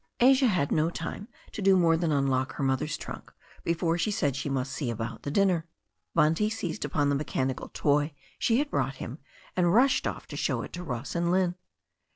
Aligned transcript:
Asia 0.19 0.47
had 0.47 0.71
no 0.71 0.89
time 0.89 1.27
to 1.51 1.61
do 1.61 1.77
more 1.77 1.95
than 1.95 2.11
unlock 2.11 2.53
her 2.53 2.63
mother's 2.63 2.97
trunk 2.97 3.31
before 3.63 3.99
she 3.99 4.09
said 4.09 4.35
she 4.35 4.49
must 4.49 4.73
see 4.73 4.89
about 4.89 5.21
the 5.21 5.29
dinner. 5.29 5.67
Bunty 6.15 6.49
seized 6.49 6.83
upon 6.83 7.09
the 7.09 7.15
mechanical 7.15 7.69
toy 7.71 8.15
she 8.39 8.57
had 8.57 8.71
brought 8.71 8.95
him, 8.95 9.19
and 9.55 9.75
rushed 9.75 10.07
off 10.07 10.25
to 10.29 10.35
show 10.35 10.63
it 10.63 10.73
to 10.73 10.83
Ross 10.83 11.13
and 11.13 11.29
Lynne. 11.31 11.53